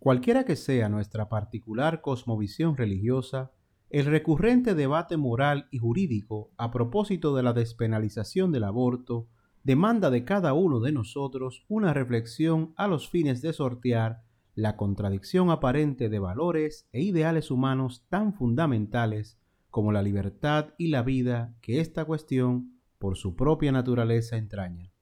[0.00, 3.52] Cualquiera que sea nuestra particular cosmovisión religiosa,
[3.90, 9.28] el recurrente debate moral y jurídico a propósito de la despenalización del aborto
[9.62, 14.22] demanda de cada uno de nosotros una reflexión a los fines de sortear
[14.54, 19.38] la contradicción aparente de valores e ideales humanos tan fundamentales
[19.68, 24.94] como la libertad y la vida que esta cuestión por su propia naturaleza entraña.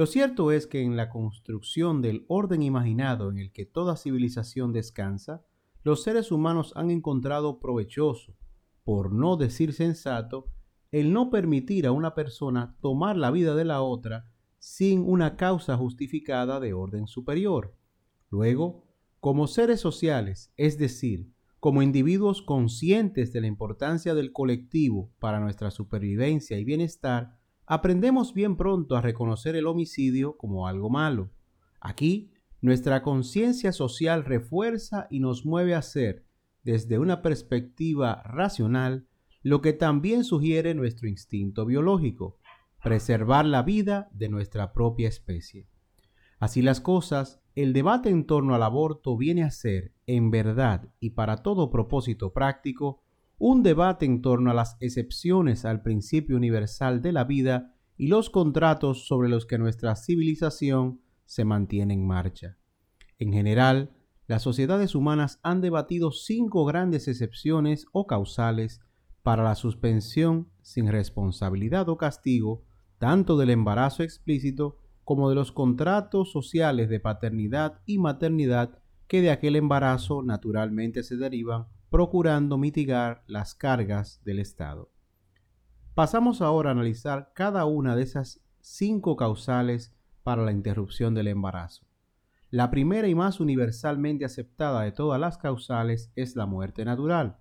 [0.00, 4.72] Lo cierto es que en la construcción del orden imaginado en el que toda civilización
[4.72, 5.44] descansa,
[5.82, 8.34] los seres humanos han encontrado provechoso,
[8.82, 10.46] por no decir sensato,
[10.90, 14.24] el no permitir a una persona tomar la vida de la otra
[14.58, 17.76] sin una causa justificada de orden superior.
[18.30, 18.86] Luego,
[19.20, 25.70] como seres sociales, es decir, como individuos conscientes de la importancia del colectivo para nuestra
[25.70, 27.38] supervivencia y bienestar,
[27.70, 31.30] aprendemos bien pronto a reconocer el homicidio como algo malo.
[31.80, 36.26] Aquí, nuestra conciencia social refuerza y nos mueve a hacer,
[36.64, 39.06] desde una perspectiva racional,
[39.44, 42.38] lo que también sugiere nuestro instinto biológico,
[42.82, 45.68] preservar la vida de nuestra propia especie.
[46.40, 51.10] Así las cosas, el debate en torno al aborto viene a ser, en verdad y
[51.10, 53.04] para todo propósito práctico,
[53.40, 58.28] un debate en torno a las excepciones al principio universal de la vida y los
[58.28, 62.58] contratos sobre los que nuestra civilización se mantiene en marcha.
[63.18, 68.82] En general, las sociedades humanas han debatido cinco grandes excepciones o causales
[69.22, 72.62] para la suspensión sin responsabilidad o castigo
[72.98, 79.30] tanto del embarazo explícito como de los contratos sociales de paternidad y maternidad que de
[79.30, 84.90] aquel embarazo naturalmente se derivan, procurando mitigar las cargas del Estado.
[85.94, 91.84] Pasamos ahora a analizar cada una de esas cinco causales para la interrupción del embarazo.
[92.50, 97.38] La primera y más universalmente aceptada de todas las causales es la muerte natural.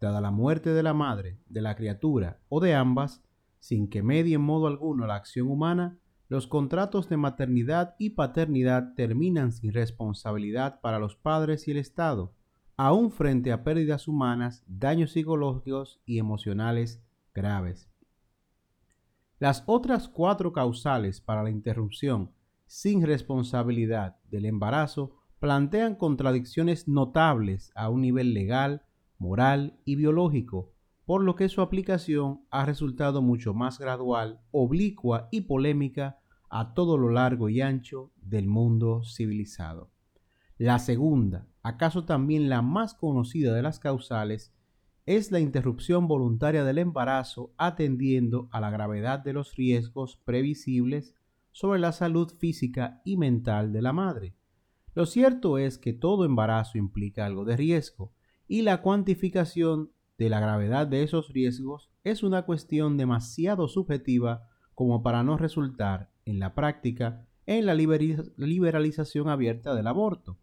[0.00, 3.22] Dada la muerte de la madre, de la criatura o de ambas,
[3.60, 8.94] sin que medie en modo alguno la acción humana, los contratos de maternidad y paternidad
[8.94, 12.35] terminan sin responsabilidad para los padres y el Estado,
[12.76, 17.02] aún frente a pérdidas humanas, daños psicológicos y emocionales
[17.34, 17.88] graves.
[19.38, 22.32] Las otras cuatro causales para la interrupción
[22.66, 28.82] sin responsabilidad del embarazo plantean contradicciones notables a un nivel legal,
[29.18, 30.72] moral y biológico,
[31.04, 36.98] por lo que su aplicación ha resultado mucho más gradual, oblicua y polémica a todo
[36.98, 39.90] lo largo y ancho del mundo civilizado.
[40.58, 44.54] La segunda, acaso también la más conocida de las causales,
[45.04, 51.14] es la interrupción voluntaria del embarazo atendiendo a la gravedad de los riesgos previsibles
[51.52, 54.34] sobre la salud física y mental de la madre.
[54.94, 58.14] Lo cierto es que todo embarazo implica algo de riesgo
[58.48, 65.02] y la cuantificación de la gravedad de esos riesgos es una cuestión demasiado subjetiva como
[65.02, 70.38] para no resultar en la práctica en la liberalización abierta del aborto.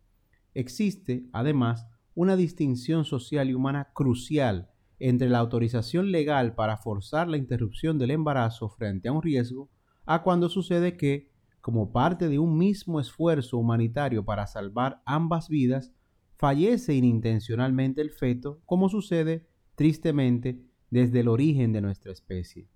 [0.53, 4.69] Existe, además, una distinción social y humana crucial
[4.99, 9.69] entre la autorización legal para forzar la interrupción del embarazo frente a un riesgo
[10.05, 11.31] a cuando sucede que,
[11.61, 15.93] como parte de un mismo esfuerzo humanitario para salvar ambas vidas,
[16.37, 22.67] fallece inintencionalmente el feto, como sucede tristemente, desde el origen de nuestra especie.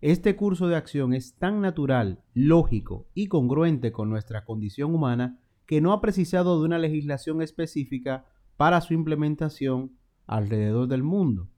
[0.00, 5.82] Este curso de acción es tan natural, lógico y congruente con nuestra condición humana que
[5.82, 8.24] no ha precisado de una legislación específica
[8.56, 11.50] para su implementación alrededor del mundo.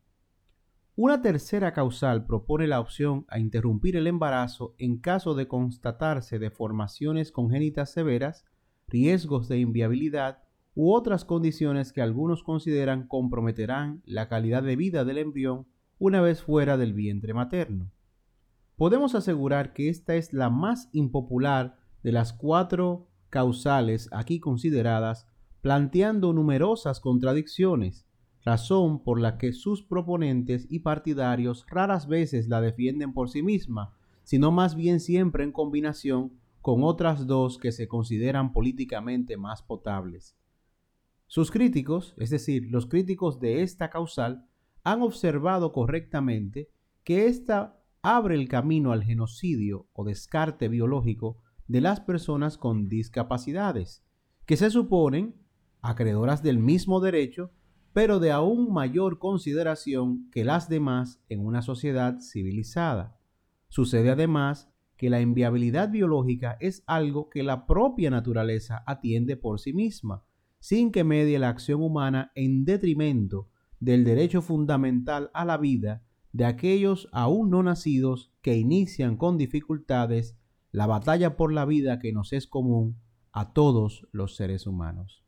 [0.97, 7.31] Una tercera causal propone la opción a interrumpir el embarazo en caso de constatarse deformaciones
[7.31, 8.44] congénitas severas,
[8.88, 10.43] riesgos de inviabilidad
[10.75, 15.69] u otras condiciones que algunos consideran comprometerán la calidad de vida del embrión
[16.00, 17.93] una vez fuera del vientre materno.
[18.75, 25.26] Podemos asegurar que esta es la más impopular de las cuatro causales aquí consideradas,
[25.62, 28.06] planteando numerosas contradicciones,
[28.44, 33.94] razón por la que sus proponentes y partidarios raras veces la defienden por sí misma,
[34.25, 40.37] sino más bien siempre en combinación con otras dos que se consideran políticamente más potables.
[41.26, 44.46] Sus críticos, es decir, los críticos de esta causal,
[44.82, 46.70] han observado correctamente
[47.05, 51.38] que ésta abre el camino al genocidio o descarte biológico
[51.70, 54.02] de las personas con discapacidades,
[54.44, 55.37] que se suponen
[55.82, 57.52] acreedoras del mismo derecho,
[57.93, 63.20] pero de aún mayor consideración que las demás en una sociedad civilizada.
[63.69, 69.72] Sucede además que la inviabilidad biológica es algo que la propia naturaleza atiende por sí
[69.72, 70.25] misma,
[70.58, 76.02] sin que medie la acción humana en detrimento del derecho fundamental a la vida
[76.32, 80.37] de aquellos aún no nacidos que inician con dificultades
[80.72, 82.96] la batalla por la vida que nos es común
[83.32, 85.25] a todos los seres humanos.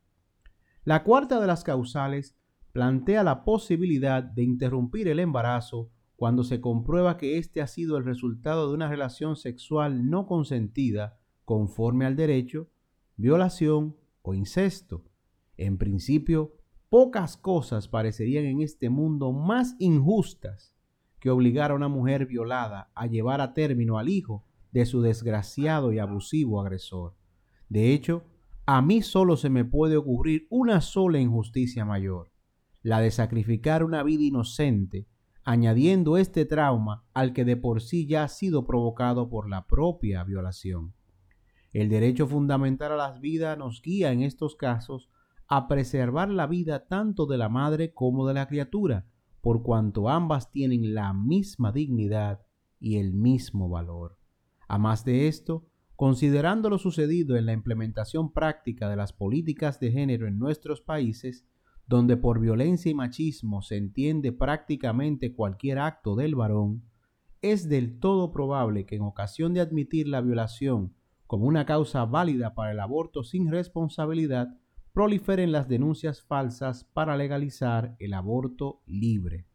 [0.83, 2.35] La cuarta de las causales
[2.71, 8.05] plantea la posibilidad de interrumpir el embarazo cuando se comprueba que éste ha sido el
[8.05, 12.69] resultado de una relación sexual no consentida conforme al derecho,
[13.17, 15.05] violación o incesto.
[15.57, 16.53] En principio,
[16.89, 20.75] pocas cosas parecerían en este mundo más injustas
[21.19, 25.93] que obligar a una mujer violada a llevar a término al hijo de su desgraciado
[25.93, 27.15] y abusivo agresor.
[27.69, 28.23] De hecho,
[28.65, 32.31] a mí solo se me puede ocurrir una sola injusticia mayor,
[32.81, 35.07] la de sacrificar una vida inocente,
[35.43, 40.23] añadiendo este trauma al que de por sí ya ha sido provocado por la propia
[40.23, 40.93] violación.
[41.71, 45.09] El derecho fundamental a las vidas nos guía en estos casos
[45.47, 49.05] a preservar la vida tanto de la madre como de la criatura,
[49.41, 52.41] por cuanto ambas tienen la misma dignidad
[52.79, 54.22] y el mismo valor.
[54.67, 55.65] A más de esto,
[55.95, 61.45] considerando lo sucedido en la implementación práctica de las políticas de género en nuestros países,
[61.87, 66.83] donde por violencia y machismo se entiende prácticamente cualquier acto del varón,
[67.41, 70.93] es del todo probable que en ocasión de admitir la violación
[71.33, 74.55] como una causa válida para el aborto sin responsabilidad,
[74.93, 79.47] proliferen las denuncias falsas para legalizar el aborto libre.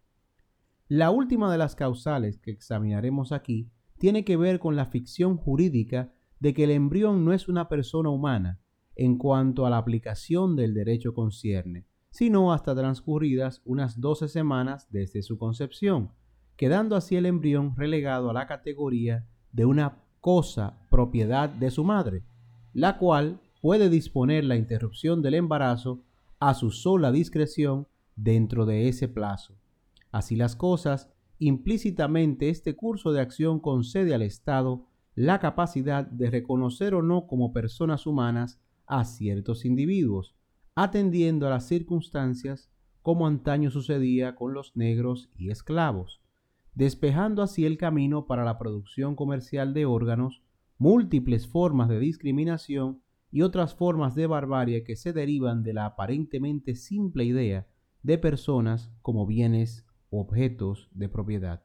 [0.88, 6.12] La última de las causales que examinaremos aquí tiene que ver con la ficción jurídica
[6.40, 8.60] de que el embrión no es una persona humana
[8.96, 15.22] en cuanto a la aplicación del derecho concierne, sino hasta transcurridas unas 12 semanas desde
[15.22, 16.10] su concepción,
[16.56, 22.24] quedando así el embrión relegado a la categoría de una cosa propiedad de su madre,
[22.72, 26.02] la cual puede disponer la interrupción del embarazo
[26.40, 27.86] a su sola discreción
[28.16, 29.54] dentro de ese plazo.
[30.10, 36.94] Así las cosas, implícitamente este curso de acción concede al Estado la capacidad de reconocer
[36.94, 40.34] o no como personas humanas a ciertos individuos,
[40.74, 42.70] atendiendo a las circunstancias
[43.02, 46.20] como antaño sucedía con los negros y esclavos,
[46.74, 50.42] despejando así el camino para la producción comercial de órganos,
[50.78, 56.74] múltiples formas de discriminación y otras formas de barbarie que se derivan de la aparentemente
[56.74, 57.66] simple idea
[58.02, 61.64] de personas como bienes objetos de propiedad.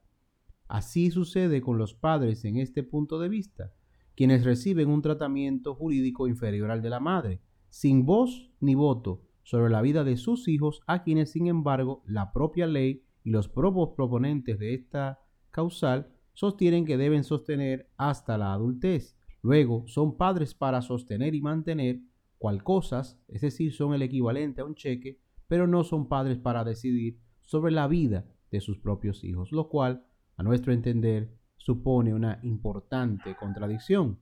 [0.67, 3.73] Así sucede con los padres en este punto de vista,
[4.15, 9.69] quienes reciben un tratamiento jurídico inferior al de la madre, sin voz ni voto sobre
[9.69, 13.89] la vida de sus hijos, a quienes, sin embargo, la propia ley y los propios
[13.95, 15.19] proponentes de esta
[15.51, 19.17] causal sostienen que deben sostener hasta la adultez.
[19.41, 21.99] Luego, son padres para sostener y mantener
[22.37, 26.63] cual cosas, es decir, son el equivalente a un cheque, pero no son padres para
[26.63, 30.05] decidir sobre la vida de sus propios hijos, lo cual,
[30.37, 34.19] a nuestro entender, supone una importante contradicción.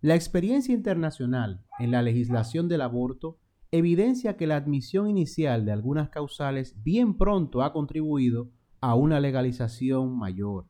[0.00, 3.38] La experiencia internacional en la legislación del aborto
[3.70, 8.50] evidencia que la admisión inicial de algunas causales bien pronto ha contribuido
[8.80, 10.66] a una legalización mayor.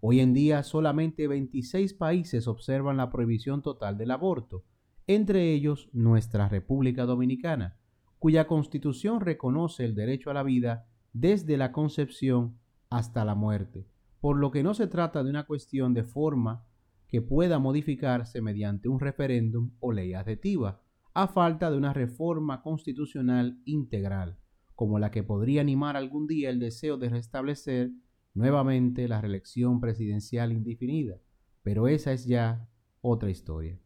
[0.00, 4.64] Hoy en día solamente 26 países observan la prohibición total del aborto,
[5.08, 7.76] entre ellos nuestra República Dominicana,
[8.20, 13.86] cuya constitución reconoce el derecho a la vida desde la concepción hasta la muerte,
[14.20, 16.66] por lo que no se trata de una cuestión de forma
[17.08, 23.60] que pueda modificarse mediante un referéndum o ley adjetiva, a falta de una reforma constitucional
[23.64, 24.38] integral,
[24.76, 27.90] como la que podría animar algún día el deseo de restablecer
[28.34, 31.16] nuevamente la reelección presidencial indefinida,
[31.62, 32.68] pero esa es ya
[33.00, 33.78] otra historia.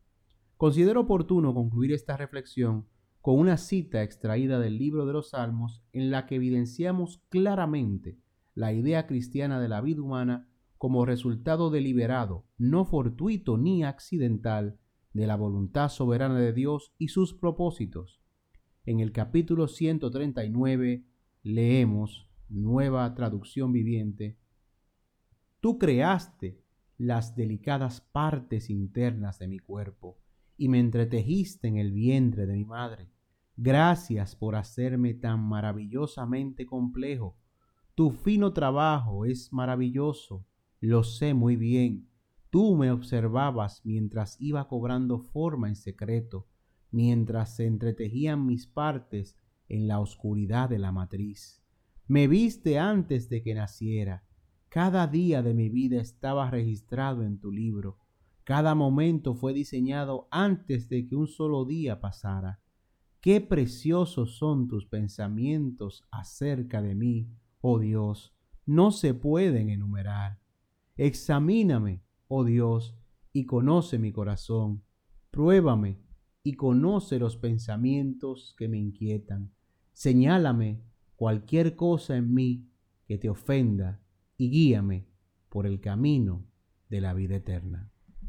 [0.57, 2.87] Considero oportuno concluir esta reflexión
[3.25, 8.19] con una cita extraída del libro de los Salmos en la que evidenciamos claramente
[8.55, 14.79] la idea cristiana de la vida humana como resultado deliberado, no fortuito ni accidental,
[15.15, 18.21] de la voluntad soberana de Dios y sus propósitos.
[18.85, 21.07] En el capítulo 139
[21.45, 24.37] leemos, nueva traducción viviente,
[25.61, 26.61] Tú creaste
[26.99, 30.19] las delicadas partes internas de mi cuerpo
[30.59, 33.14] y me entretejiste en el vientre de mi madre.
[33.57, 37.37] Gracias por hacerme tan maravillosamente complejo.
[37.95, 40.45] Tu fino trabajo es maravilloso,
[40.81, 42.09] lo sé muy bien
[42.55, 46.47] Tú me observabas mientras iba cobrando forma en secreto,
[46.93, 49.37] mientras se entretejían mis partes
[49.69, 51.65] en la oscuridad de la matriz.
[52.07, 54.23] Me viste antes de que naciera.
[54.69, 57.99] Cada día de mi vida estaba registrado en tu libro.
[58.45, 62.61] Cada momento fue diseñado antes de que un solo día pasara.
[63.25, 67.31] Qué preciosos son tus pensamientos acerca de mí,
[67.63, 68.35] oh Dios,
[68.67, 70.41] no se pueden enumerar.
[70.99, 72.99] Examíname, oh Dios,
[73.33, 74.83] y conoce mi corazón.
[75.31, 76.03] Pruébame
[76.43, 79.55] y conoce los pensamientos que me inquietan.
[79.95, 80.83] Señálame
[81.17, 82.69] cualquier cosa en mí
[83.07, 84.03] que te ofenda
[84.37, 85.09] y guíame
[85.49, 86.45] por el camino
[86.91, 87.91] de la vida eterna.